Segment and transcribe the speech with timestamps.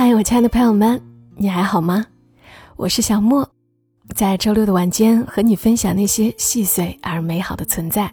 [0.00, 1.02] 嗨，我亲爱的朋友们，
[1.34, 2.06] 你还好吗？
[2.76, 3.44] 我是小莫，
[4.14, 8.08] 在周六的晚间和你分享那些细碎而美好的存在。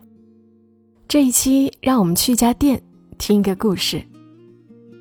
[1.07, 2.81] 这一期，让我们去一家店
[3.19, 4.03] 听一个故事。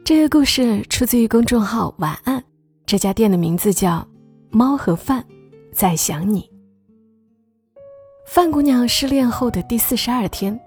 [0.05, 2.45] 这个故事出自于公众号“晚安”，
[2.85, 4.07] 这家店的名字叫
[4.53, 5.25] “猫和饭
[5.73, 6.47] 在想你”。
[8.29, 10.61] 范姑娘失恋后的第四十二天，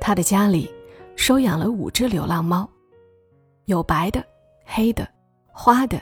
[0.00, 0.70] 她的家里
[1.16, 2.70] 收养了五只流浪猫，
[3.64, 4.24] 有白的、
[4.64, 5.04] 黑的。
[5.60, 6.00] 花的，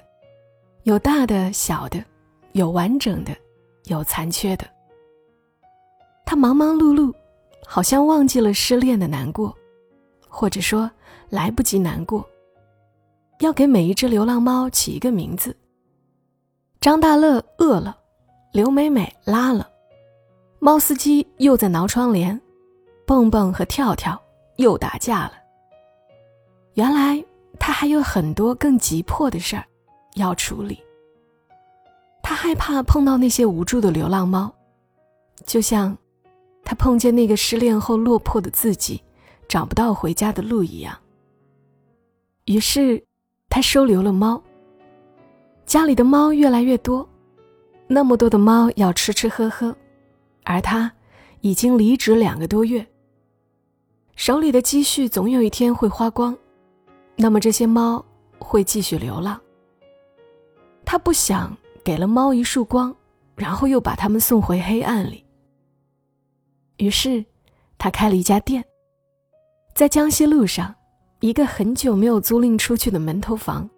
[0.83, 2.05] 有大的、小的，
[2.53, 3.35] 有完整的，
[3.85, 4.67] 有残缺的。
[6.27, 7.11] 他忙忙碌碌，
[7.67, 9.57] 好像忘记了失恋的难过，
[10.29, 10.91] 或者说
[11.31, 12.23] 来不及难过。
[13.39, 15.57] 要给每一只流浪猫起一个名字。
[16.79, 17.97] 张大乐饿了，
[18.53, 19.67] 刘美美拉了，
[20.59, 22.39] 猫司机又在挠窗帘，
[23.07, 24.21] 蹦蹦和跳跳
[24.57, 25.33] 又打架了。
[26.75, 27.25] 原来。
[27.59, 29.65] 他还有很多更急迫的事儿
[30.15, 30.81] 要处理。
[32.23, 34.53] 他害怕碰到那些无助的流浪猫，
[35.45, 35.97] 就像
[36.65, 39.03] 他碰见那个失恋后落魄的自己，
[39.47, 40.99] 找不到回家的路一样。
[42.47, 43.05] 于是，
[43.49, 44.43] 他收留了猫。
[45.65, 47.09] 家里的猫越来越多，
[47.87, 49.77] 那么多的猫要吃吃喝喝，
[50.45, 50.93] 而他
[51.41, 52.87] 已经离职两个多月，
[54.15, 56.37] 手里的积蓄总有一天会花光。
[57.17, 58.05] 那么这些猫
[58.39, 59.41] 会继续流浪。
[60.85, 62.95] 他不想给了猫一束光，
[63.35, 65.25] 然后又把它们送回黑暗里。
[66.77, 67.25] 于是，
[67.79, 68.65] 他开了一家店，
[69.75, 70.75] 在江西路上，
[71.21, 73.69] 一个很久没有租赁出去的门头房，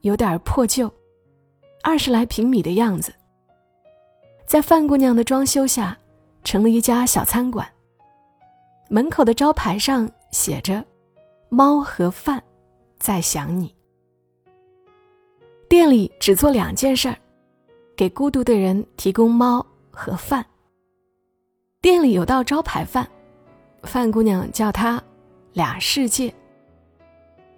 [0.00, 0.90] 有点破旧，
[1.82, 3.12] 二十来平米的样子。
[4.46, 5.98] 在范姑娘的装修下，
[6.42, 7.68] 成了一家小餐馆。
[8.88, 10.84] 门口的招牌上写着
[11.50, 12.42] “猫和饭”。
[13.00, 13.74] 在想你。
[15.68, 17.16] 店里只做两件事儿，
[17.96, 20.44] 给孤独的人提供猫和饭。
[21.80, 23.08] 店里有道招牌饭，
[23.84, 25.02] 范姑娘叫它
[25.54, 26.32] “俩世界”。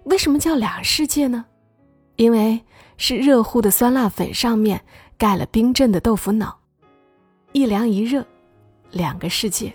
[0.05, 1.45] 为什么叫俩世界呢？
[2.15, 2.63] 因为
[2.97, 4.79] 是热乎的酸辣粉上面
[5.17, 6.57] 盖了冰镇的豆腐脑，
[7.51, 8.25] 一凉一热，
[8.91, 9.73] 两个世界。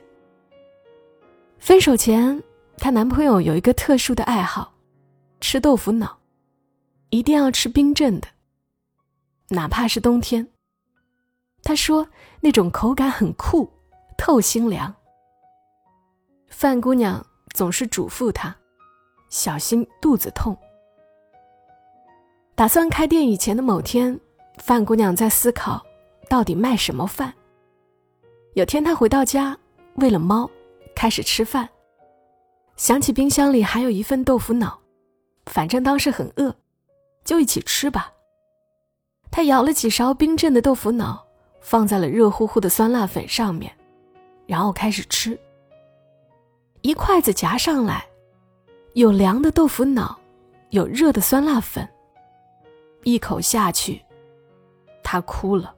[1.58, 2.40] 分手前，
[2.76, 4.72] 她男朋友有一个特殊的爱好。
[5.40, 6.18] 吃豆腐脑，
[7.10, 8.28] 一定要吃冰镇的，
[9.48, 10.46] 哪怕是冬天。
[11.62, 12.08] 他说
[12.40, 13.70] 那种口感很酷，
[14.16, 14.94] 透心凉。
[16.48, 18.56] 范姑娘总是嘱咐他，
[19.28, 20.56] 小心肚子痛。
[22.54, 24.18] 打算开店以前的某天，
[24.58, 25.84] 范姑娘在思考，
[26.28, 27.32] 到底卖什么饭。
[28.54, 29.56] 有天她回到家，
[29.96, 30.50] 喂了猫，
[30.96, 31.68] 开始吃饭，
[32.76, 34.80] 想起冰箱里还有一份豆腐脑。
[35.48, 36.54] 反正当时很饿，
[37.24, 38.12] 就一起吃吧。
[39.30, 41.26] 他舀了几勺冰镇的豆腐脑，
[41.60, 43.74] 放在了热乎乎的酸辣粉上面，
[44.46, 45.38] 然后开始吃。
[46.82, 48.06] 一筷子夹上来，
[48.94, 50.18] 有凉的豆腐脑，
[50.70, 51.86] 有热的酸辣粉。
[53.04, 54.02] 一口下去，
[55.02, 55.74] 他哭了。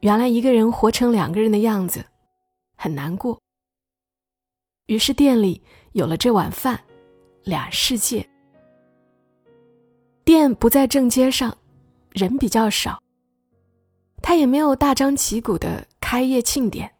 [0.00, 2.04] 原来一个人活成两个人的样子，
[2.76, 3.38] 很难过。
[4.86, 6.80] 于是店里有了这碗饭。
[7.44, 8.26] 俩世界。
[10.24, 11.56] 店不在正街上，
[12.10, 13.02] 人比较少。
[14.22, 16.90] 他也没有大张旗鼓的开业庆典。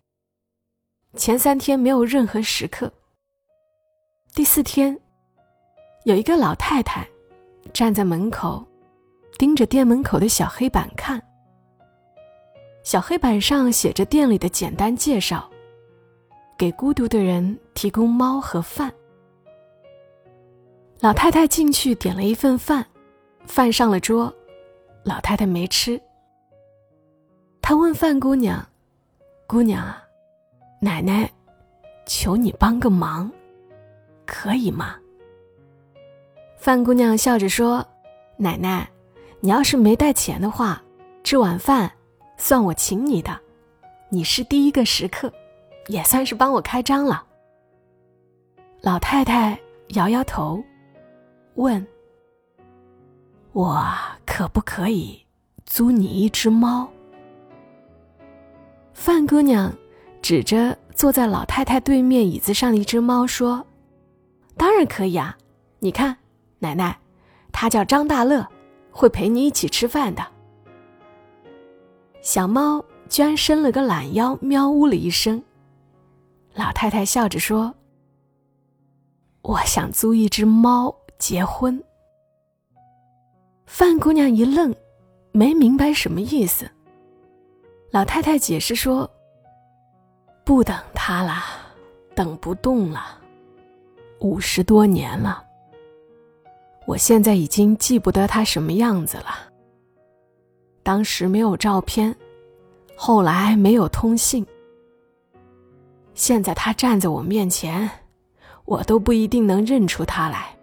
[1.14, 2.92] 前三天没有任何食客。
[4.34, 4.98] 第四天，
[6.04, 7.06] 有一个老太太
[7.72, 8.66] 站在门口，
[9.38, 11.22] 盯着店门口的小黑板看。
[12.82, 15.48] 小黑板上写着店里的简单介绍：
[16.58, 18.92] 给孤独的人提供猫和饭。
[21.02, 22.86] 老太太进去点了一份饭，
[23.44, 24.32] 饭上了桌，
[25.02, 26.00] 老太太没吃。
[27.60, 28.64] 她问范姑娘
[29.48, 30.00] ：“姑娘啊，
[30.80, 31.28] 奶奶，
[32.06, 33.28] 求你帮个忙，
[34.24, 34.94] 可以吗？”
[36.56, 37.84] 范姑娘笑着说
[38.38, 38.88] ：“奶奶，
[39.40, 40.80] 你要是没带钱的话，
[41.24, 41.90] 这碗饭
[42.36, 43.36] 算我请你的，
[44.08, 45.32] 你是第一个食客，
[45.88, 47.26] 也算是帮我开张了。”
[48.82, 49.58] 老太太
[49.94, 50.62] 摇摇头。
[51.54, 51.86] 问
[53.52, 53.84] ：“我
[54.26, 55.20] 可不可以
[55.66, 56.88] 租你一只猫？”
[58.94, 59.72] 范姑娘
[60.22, 63.66] 指着坐在老太太对面椅子上的一只猫说
[64.56, 65.36] ：“当然可以啊！
[65.80, 66.16] 你看，
[66.58, 66.98] 奶奶，
[67.52, 68.46] 它叫张大乐，
[68.90, 70.26] 会陪你一起吃饭的。”
[72.22, 75.42] 小猫居然伸了个懒腰，喵呜了一声。
[76.54, 77.74] 老太太笑着说
[79.42, 81.80] ：“我想租一只猫。”结婚，
[83.64, 84.74] 范姑娘一愣，
[85.30, 86.68] 没明白什么意思。
[87.92, 89.08] 老太太解释说
[90.42, 91.44] ：“不等他了，
[92.16, 93.20] 等不动了。
[94.18, 95.44] 五十多年了，
[96.86, 99.48] 我现在已经记不得他什么样子了。
[100.82, 102.12] 当时没有照片，
[102.96, 104.44] 后来没有通信。
[106.14, 107.88] 现在他站在我面前，
[108.64, 110.58] 我都不一定能认出他来。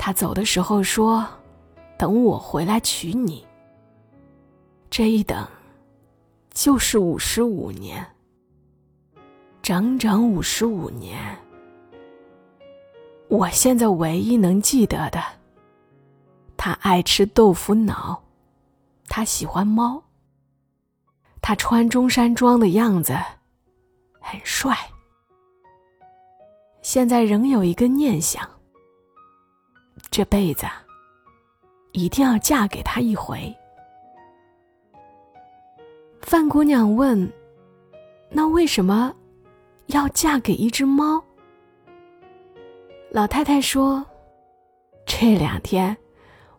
[0.00, 1.28] 他走的时候说。”
[2.00, 3.46] 等我回来娶你，
[4.88, 5.46] 这一等
[6.50, 8.02] 就是五十五年，
[9.60, 11.20] 整整五十五年。
[13.28, 15.22] 我现在唯一能记得的，
[16.56, 18.22] 他爱吃豆腐脑，
[19.08, 20.02] 他喜欢猫，
[21.42, 23.12] 他穿中山装的样子
[24.18, 24.74] 很帅。
[26.80, 28.48] 现在仍有一个念想，
[30.10, 30.66] 这辈子。
[31.92, 33.52] 一定要嫁给他一回。
[36.22, 37.28] 范姑娘问
[38.30, 39.12] ：“那为什么
[39.86, 41.20] 要嫁给一只猫？”
[43.10, 44.06] 老太太说
[45.04, 45.96] ：“这两天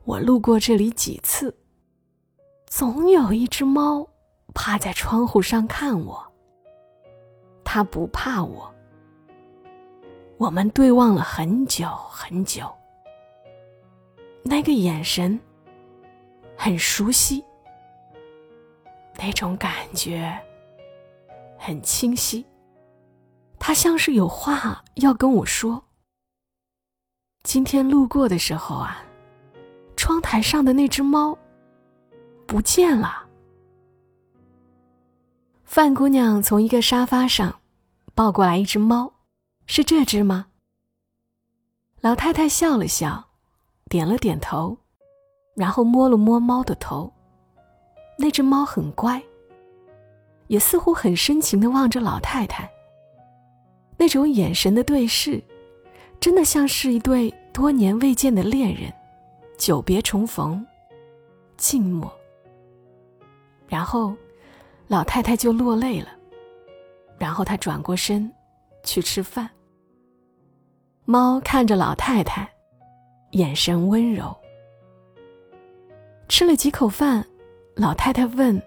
[0.03, 1.57] 我路过这里几次，
[2.67, 4.05] 总有一只猫
[4.53, 6.21] 趴在窗户上看我。
[7.63, 8.69] 它不怕我。
[10.37, 12.69] 我们对望了很久很久。”
[14.43, 15.39] 那个眼神
[16.57, 17.43] 很熟悉，
[19.17, 20.37] 那种感觉
[21.57, 22.45] 很清晰。
[23.59, 25.83] 他像是有话要跟我说。
[27.43, 29.03] 今天路过的时候啊，
[29.95, 31.37] 窗台上的那只猫
[32.45, 33.27] 不见了。
[35.63, 37.61] 范姑娘从一个沙发上
[38.13, 39.13] 抱过来一只猫，
[39.65, 40.47] 是这只吗？
[42.01, 43.30] 老太太笑了笑。
[43.91, 44.77] 点了点头，
[45.53, 47.11] 然后摸了摸猫的头。
[48.17, 49.21] 那只猫很乖，
[50.47, 52.71] 也似乎很深情的望着老太太。
[53.97, 55.43] 那种眼神的对视，
[56.21, 58.89] 真的像是一对多年未见的恋人，
[59.57, 60.65] 久别重逢，
[61.57, 62.09] 静默。
[63.67, 64.15] 然后，
[64.87, 66.07] 老太太就落泪了。
[67.17, 68.31] 然后她转过身，
[68.85, 69.49] 去吃饭。
[71.03, 72.49] 猫看着老太太。
[73.31, 74.35] 眼神温柔。
[76.27, 77.25] 吃了几口饭，
[77.75, 78.61] 老太太问：“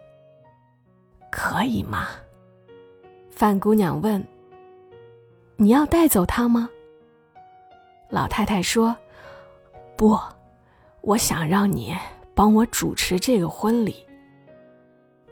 [1.30, 2.08] 可以吗？”
[3.30, 4.22] 范姑娘问
[5.56, 6.68] ：“你要带走他吗？”
[8.10, 8.94] 老太太说
[9.96, 10.18] ：“不，
[11.00, 11.94] 我想让你
[12.34, 13.96] 帮我主持这个婚礼，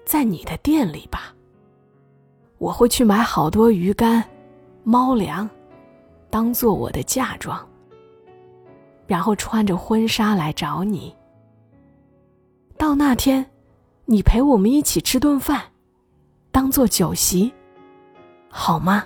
[0.04, 1.34] 在你的店里吧。
[2.58, 4.22] 我会去买好多鱼干、
[4.84, 5.48] 猫粮，
[6.30, 7.66] 当做我的嫁妆。”
[9.12, 11.14] 然后穿着婚纱来找你。
[12.78, 13.44] 到那天，
[14.06, 15.60] 你陪我们一起吃顿饭，
[16.50, 17.52] 当做酒席，
[18.48, 19.04] 好吗？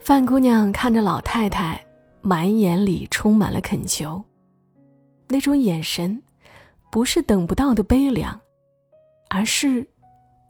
[0.00, 1.80] 范姑娘看着老太太，
[2.20, 4.20] 满眼里充满了恳求，
[5.28, 6.20] 那种眼神，
[6.90, 8.40] 不是等不到的悲凉，
[9.30, 9.88] 而是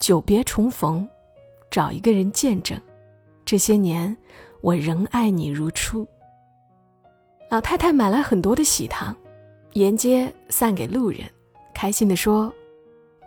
[0.01, 1.07] 久别重逢，
[1.71, 2.81] 找一个人见证，
[3.45, 4.17] 这些年
[4.63, 6.09] 我仍爱你如初。
[7.51, 9.17] 老太太买了很多的喜糖，
[9.73, 11.21] 沿街散给路人，
[11.75, 12.53] 开心地说：“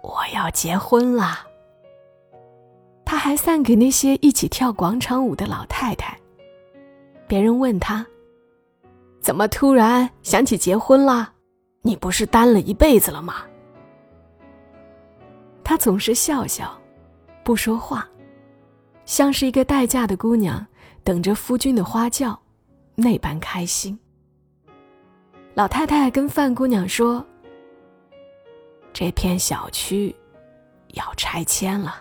[0.03, 1.43] 我要结婚啦！”
[3.03, 6.15] 她还散给那些一起跳广场舞的老太太。
[7.27, 8.05] 别人问她
[9.19, 11.33] ：“怎么突然想起结婚啦？
[11.81, 13.37] 你不是单了一辈子了吗？”
[15.63, 16.79] 她总是笑笑，
[17.43, 18.07] 不说话，
[19.05, 20.63] 像是一个待嫁的姑娘
[21.03, 22.39] 等着夫君的花轿，
[22.93, 23.97] 那般开心。
[25.53, 27.23] 老太太跟范姑娘说
[28.93, 30.15] ：“这片小区
[30.93, 31.93] 要拆迁了，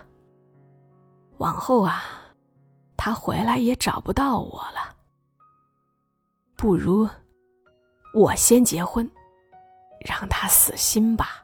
[1.37, 2.01] 往后啊，
[2.95, 4.95] 他回来也找不到我了。
[6.55, 7.07] 不如
[8.13, 9.07] 我先结婚，
[9.99, 11.43] 让他死心吧。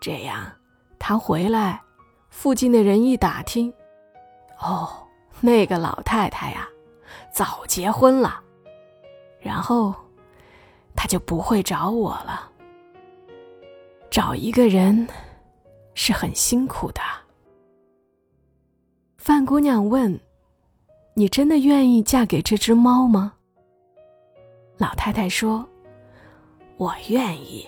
[0.00, 0.50] 这样
[0.98, 1.82] 他回来，
[2.30, 3.70] 附近的人一打听，
[4.58, 4.90] 哦，
[5.42, 6.66] 那个老太太呀，
[7.30, 8.42] 早结婚了，
[9.38, 9.94] 然后。”
[11.02, 12.48] 他就不会找我了。
[14.08, 15.08] 找一个人
[15.94, 17.00] 是很辛苦的。
[19.16, 20.16] 范姑娘问
[21.14, 23.32] ：“你真的愿意嫁给这只猫吗？”
[24.78, 25.68] 老太太说
[26.78, 27.66] ：“我愿意。”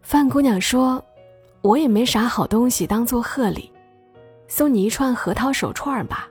[0.00, 1.04] 范姑娘说
[1.60, 3.68] ：“我也没啥好东西当做贺礼，
[4.46, 6.28] 送你一串核桃手串吧。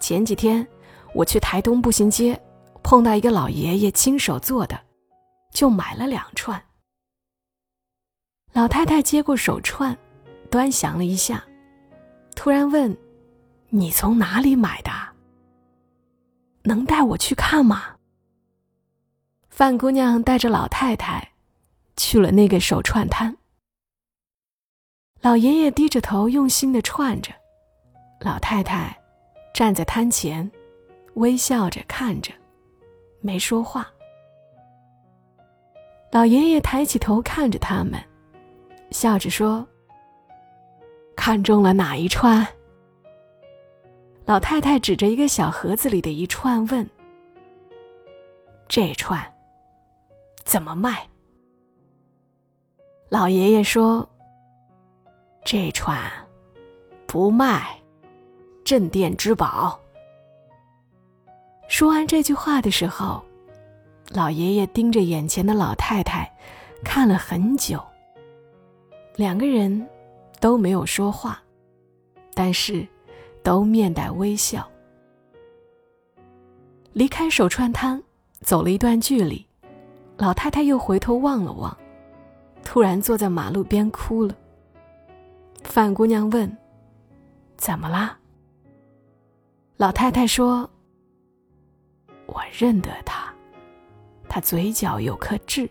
[0.00, 0.66] 前几天
[1.14, 2.36] 我去台东步行街。”
[2.92, 4.78] 碰到一个老爷爷亲手做的，
[5.50, 6.62] 就买了两串。
[8.52, 9.96] 老太太接过手串，
[10.50, 11.42] 端详了一下，
[12.36, 12.94] 突然问
[13.72, 14.90] ：“你从哪里买的？
[16.64, 17.96] 能带我去看吗？”
[19.48, 21.32] 范姑娘带着老太太
[21.96, 23.34] 去了那个手串摊。
[25.22, 27.32] 老爷爷低着头用心的串着，
[28.20, 28.94] 老太太
[29.54, 30.52] 站在摊前，
[31.14, 32.30] 微笑着看着，
[33.22, 33.90] 没说话。
[36.10, 37.98] 老爷爷抬起头看着他们。
[38.90, 39.66] 笑着说
[41.16, 42.46] ：“看中了哪一串？”
[44.26, 46.86] 老太太指着一个小盒子里的一串问
[48.68, 49.18] ：“这串
[50.44, 51.08] 怎么卖？”
[53.08, 54.06] 老爷爷说
[55.42, 55.98] ：“这串
[57.06, 57.80] 不卖，
[58.62, 59.80] 镇店之宝。”
[61.72, 63.24] 说完这句话的时候，
[64.10, 66.30] 老爷爷盯着眼前的老太太
[66.84, 67.82] 看了很久。
[69.16, 69.88] 两个人
[70.38, 71.42] 都没有说话，
[72.34, 72.86] 但是
[73.42, 74.68] 都面带微笑。
[76.92, 78.02] 离开手串摊，
[78.42, 79.42] 走了一段距离，
[80.18, 81.74] 老太太又回头望了望，
[82.62, 84.36] 突然坐在马路边哭了。
[85.64, 86.54] 范姑娘问
[87.56, 88.18] ：“怎么啦？”
[89.78, 90.68] 老太太说
[92.34, 93.32] ：“我认得他，
[94.28, 95.68] 他嘴角有颗痣。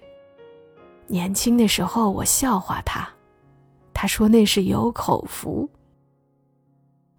[1.08, 3.10] 年轻的时候，我笑话他。”
[3.94, 5.70] 他说：“那是有口福。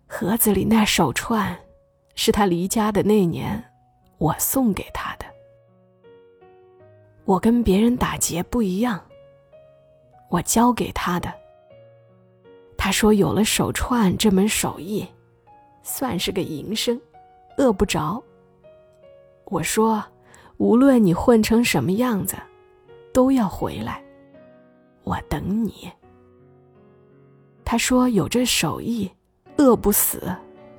[0.07, 1.59] 盒子里那手串，
[2.15, 3.63] 是他离家的那年，
[4.19, 5.27] 我送给他的。
[7.25, 9.01] 我跟别人打劫不一样，
[10.29, 11.33] 我教给他的。
[12.77, 15.07] 他说有了手串这门手艺，
[15.83, 17.01] 算是个营生，
[17.59, 18.23] 饿不着。
[19.53, 20.03] 我说，
[20.57, 22.37] 无论你混成什么样子，
[23.13, 24.03] 都要回来，
[25.05, 25.93] 我等你。”
[27.63, 29.11] 他说：“有这手艺，
[29.59, 30.35] 饿不死，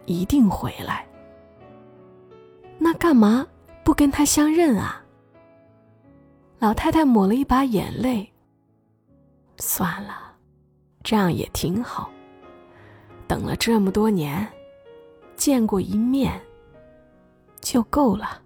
[0.08, 1.08] 一定回来。
[2.80, 3.46] 那干嘛
[3.84, 5.06] 不跟他相认啊？”
[6.58, 8.27] 老太太抹了一把眼泪。
[9.58, 10.34] 算了，
[11.03, 12.10] 这样也挺好。
[13.27, 14.48] 等了这么多年，
[15.36, 16.42] 见过一面
[17.62, 18.42] 就够了。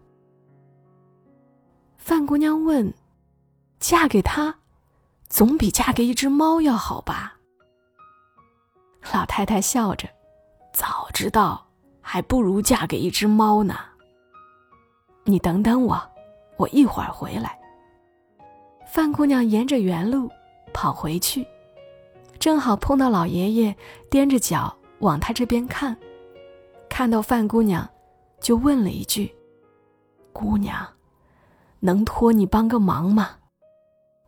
[2.08, 2.94] 范姑娘问
[3.82, 4.56] ：“嫁给他，
[5.28, 7.36] 总比嫁给一只猫要好吧？”
[9.14, 10.08] 老太太笑着
[10.72, 11.68] ：“早知道，
[12.00, 13.76] 还不如嫁给一只猫呢。”
[15.28, 16.02] 你等等我，
[16.56, 17.60] 我一会儿回来。
[18.90, 20.32] 范姑娘沿着原路
[20.74, 21.46] 跑回去，
[22.40, 23.76] 正好碰到老爷爷
[24.10, 25.94] 踮着脚往她这边看，
[26.88, 27.86] 看到范姑娘，
[28.40, 29.36] 就问了一句
[30.32, 30.88] ：“姑娘，
[31.88, 33.30] 能托你帮个忙吗？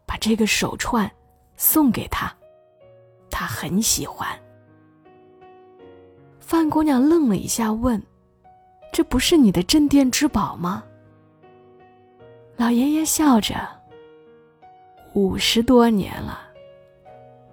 [0.06, 1.12] 把这个手串
[1.58, 2.34] 送给他，
[3.30, 4.26] 他很喜欢。”
[6.40, 8.02] 范姑娘愣了一下，问
[8.94, 10.82] ：“这不是你的镇店之宝吗？”
[12.56, 13.56] 老爷爷笑着
[15.14, 16.40] ：“五十多年了，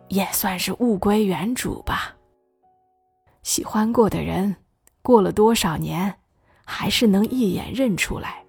[0.07, 2.15] 也算是物归原主吧。
[3.43, 4.55] 喜欢过的人，
[5.03, 6.15] 过了多少年，
[6.65, 8.46] 还是能一眼认出来。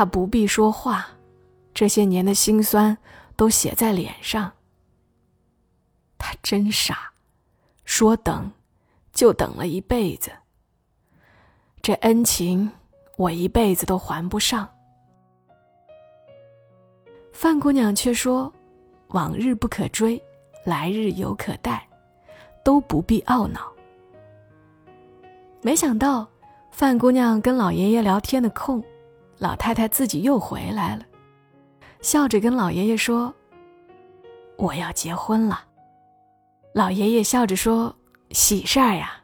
[0.00, 1.08] 他不必说话，
[1.74, 2.96] 这些年的辛酸
[3.36, 4.50] 都写在脸上。
[6.16, 7.12] 他真傻。”
[7.84, 8.50] 说等，
[9.12, 10.30] 就等了一辈子。
[11.82, 12.70] 这恩情，
[13.18, 14.66] 我一辈子都还不上。
[17.30, 18.50] 范姑娘却说
[19.08, 20.18] ：“往日不可追，
[20.64, 21.86] 来日犹可待，
[22.64, 23.70] 都不必懊恼。”
[25.60, 26.26] 没想到，
[26.70, 28.82] 范姑娘跟老爷爷聊天的空，
[29.40, 31.04] 老太太自己又回来了，
[32.02, 33.34] 笑着跟老爷爷说
[34.58, 35.64] ：“我要结婚了。”
[36.74, 37.92] 老爷爷笑着说
[38.32, 39.14] ：“喜事儿呀，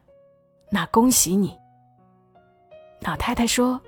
[0.71, 1.55] 那恭喜你。”
[3.01, 3.79] 老太太说：“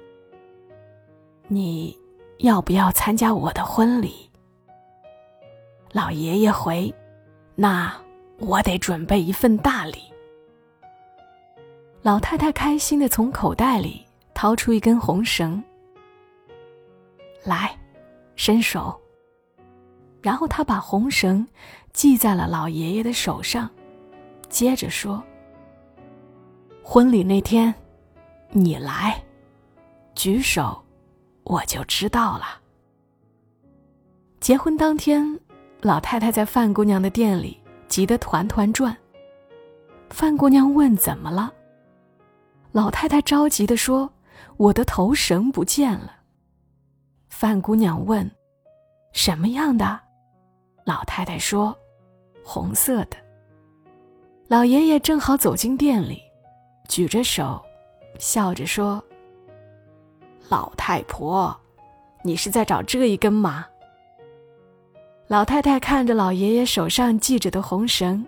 [1.48, 1.96] 你
[2.40, 4.30] 要不要参加我的婚礼？”
[5.92, 6.94] 老爷爷回
[7.56, 7.90] ：“那
[8.38, 10.02] 我得准备一份大礼。”
[12.02, 15.64] 老太太开心的从口袋里掏出一根红绳，
[17.48, 17.76] 来，
[18.36, 19.00] 伸手。
[20.22, 21.44] 然后他把红绳。
[21.98, 23.68] 系在了老爷爷的手上，
[24.48, 25.20] 接着说
[26.80, 27.74] ：“婚礼那天，
[28.50, 29.20] 你来，
[30.14, 30.80] 举手，
[31.42, 32.60] 我就知道了。”
[34.38, 35.40] 结婚当天，
[35.80, 38.96] 老太太在范姑娘的店里急得团团转。
[40.10, 41.52] 范姑娘问：“怎么了？”
[42.70, 44.08] 老太太着急的说
[44.56, 46.17] ：“我的头绳不见了。”
[47.28, 48.30] 范姑娘问
[49.12, 50.00] ：“什么样的？”
[50.84, 51.76] 老太太说
[52.44, 53.16] ：“红色的。”
[54.48, 56.22] 老爷爷正好走进店里，
[56.88, 57.62] 举着手，
[58.18, 59.02] 笑着说
[60.48, 61.54] ：“老太婆，
[62.22, 63.66] 你是在找这一根吗？”
[65.28, 68.24] 老太太看着老爷爷手上系着的红绳，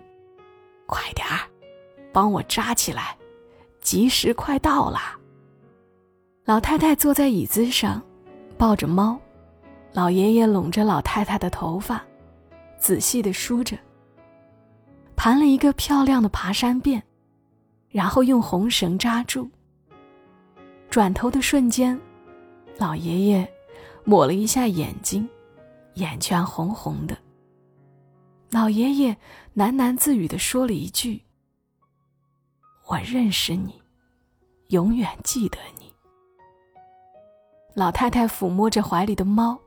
[0.85, 1.49] 快点儿，
[2.13, 3.17] 帮我扎起来，
[3.81, 4.99] 吉时快到了。
[6.45, 7.99] 老太太坐在椅子上，
[8.61, 9.19] 抱着猫，
[9.91, 12.05] 老爷爷拢着老太太的头发，
[12.77, 13.75] 仔细的梳着。
[15.15, 17.01] 盘了一个漂亮的爬山辫，
[17.89, 19.49] 然后用红绳扎住。
[20.91, 21.99] 转头的瞬间，
[22.77, 23.51] 老爷爷
[24.03, 25.27] 抹了一下眼睛，
[25.95, 27.17] 眼圈红红的。
[28.51, 29.17] 老爷爷
[29.55, 31.19] 喃喃自语的说了一句
[32.85, 33.81] ：“我认识你，
[34.67, 35.80] 永远记得你。”
[37.73, 39.57] 老太太抚摸着怀里的猫：“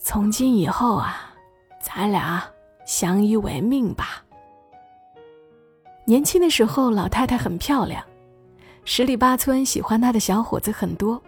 [0.00, 1.34] 从今以后啊，
[1.80, 2.44] 咱俩……”
[2.86, 4.22] 相依为命吧。
[6.04, 8.04] 年轻的时候，老太太很漂亮，
[8.84, 11.18] 十里八村喜欢她的小伙子很多，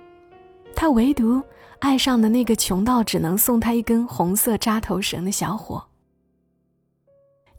[0.74, 1.42] 她唯独
[1.78, 5.82] 爱上的那个穷到只能送她一根红色扎头绳的小伙。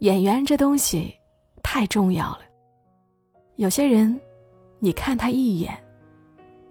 [0.01, 1.11] 眼缘这东西
[1.63, 2.41] 太重要了，
[3.55, 4.21] 有些人，
[4.77, 5.75] 你看他一眼，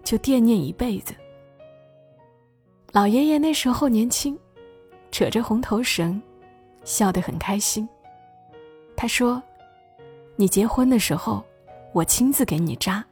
[0.07, 1.13] 就惦念一辈子。
[2.93, 4.39] 老爷爷那时候年轻，
[5.11, 6.23] 扯着红头绳。
[6.85, 7.89] 笑得很开心。
[8.97, 9.43] 他说
[10.37, 11.45] ：“你结婚的时候，
[11.93, 13.05] 我亲自给你扎。”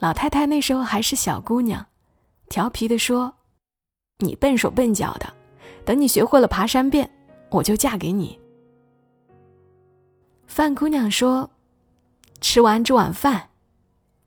[0.00, 1.86] 老太太那时候还是小姑娘，
[2.48, 3.30] 调皮地说
[4.20, 5.30] ：“你笨手笨脚的，
[5.84, 7.10] 等你学会了爬山变，
[7.50, 8.40] 我就嫁给你。”
[10.48, 11.50] 范姑娘说
[12.40, 13.50] ：“吃完这碗饭，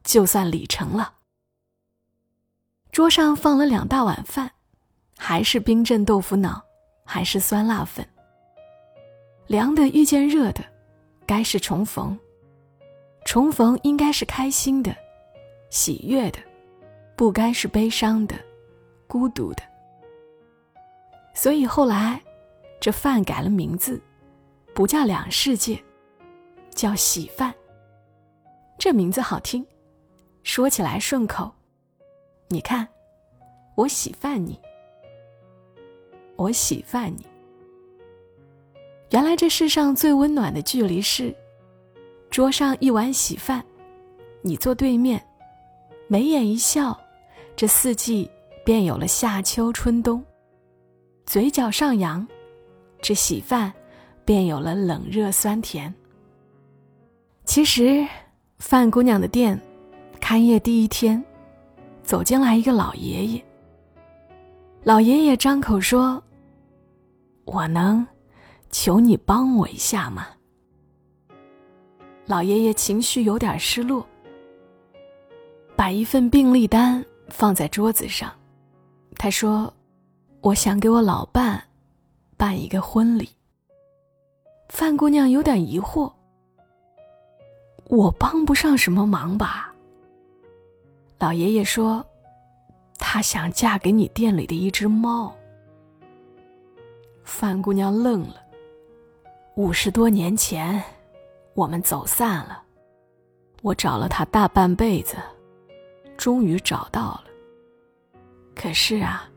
[0.04, 1.14] 就算礼成了。”
[2.92, 4.52] 桌上放了两大碗饭，
[5.18, 6.62] 还是冰镇豆腐脑，
[7.06, 8.06] 还是酸辣粉。
[9.48, 10.64] 凉的遇见热的，
[11.26, 12.18] 该是重逢。
[13.26, 14.96] 重逢应该是开心的、
[15.70, 16.40] 喜悦的，
[17.16, 18.36] 不该是悲伤的、
[19.08, 19.62] 孤独的。
[21.34, 22.20] 所以后来，
[22.80, 24.02] 这饭改了名字，
[24.74, 25.82] 不叫两世界，
[26.72, 27.54] 叫喜饭。
[28.78, 29.66] 这名字好听，
[30.44, 31.54] 说起来顺口。
[32.52, 32.88] 你看，
[33.76, 34.60] 我喜饭你，
[36.36, 37.24] 我喜饭你。
[39.12, 41.32] 原来这世上最温暖的距离是，
[42.32, 43.64] 桌上一碗喜饭，
[44.42, 45.24] 你坐对面，
[46.08, 47.00] 眉眼一笑，
[47.56, 48.28] 这四季
[48.66, 50.20] 便有了夏秋春冬；
[51.28, 52.28] 嘴角上扬，
[53.00, 53.72] 这喜饭
[54.26, 55.94] 便有了冷热酸甜。
[57.46, 58.04] 其实，
[58.58, 59.60] 范姑娘的店
[60.20, 61.24] 开业第一天，
[62.10, 63.46] 走进来一个老爷爷。
[64.82, 66.20] 老爷爷张口说
[67.46, 68.04] ：“我能。”
[68.72, 70.28] 求你帮我一下吗！
[72.26, 74.04] 老爷爷情绪有点失落，
[75.76, 78.32] 把一份病历单放在桌子上。
[79.16, 79.72] 他说
[80.42, 81.64] ：“我想给我老伴
[82.38, 83.30] 办一个婚礼。”
[84.70, 86.12] 范姑娘有点疑惑
[87.86, 89.68] ：“我帮不上什么忙吧？”
[91.20, 92.04] 老爷爷说
[92.98, 95.36] ：“他想嫁给你店里的一只猫。”
[97.26, 98.38] 范姑娘愣了。
[99.56, 100.82] 五十多年前，
[101.54, 102.64] 我们走散了。
[103.62, 105.18] 我找了他大半辈子，
[106.16, 107.26] 终于找到了。
[108.56, 109.30] 可是啊，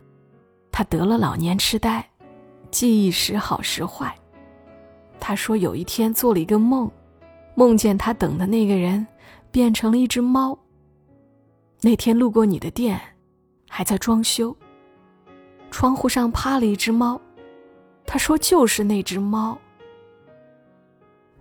[0.70, 2.08] 他得了老年痴呆，
[2.70, 4.14] 记忆时好时坏。
[5.18, 6.88] 他说有一天做了一个梦，
[7.56, 9.04] 梦见他等的那个人
[9.50, 10.56] 变成了一只猫。
[11.84, 13.00] 那天路过你的店，
[13.68, 14.56] 还在装修，
[15.68, 17.20] 窗户上趴了一只猫。
[18.06, 19.58] 他说就是那只猫。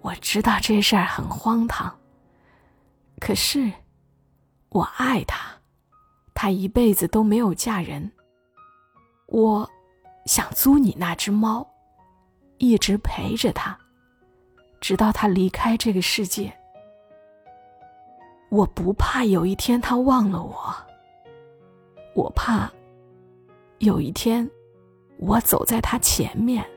[0.01, 1.95] 我知道这事儿很荒唐，
[3.19, 3.71] 可是
[4.69, 5.51] 我爱他，
[6.33, 8.11] 他一辈子都没有嫁人。
[9.27, 9.69] 我
[10.25, 11.69] 想租你那只猫，
[12.57, 13.77] 一直陪着他，
[14.79, 16.51] 直到他离开这个世界。
[18.51, 20.75] 我不怕有一天他忘了我，
[22.13, 22.69] 我怕
[23.79, 24.49] 有一天
[25.19, 26.69] 我走在他前面。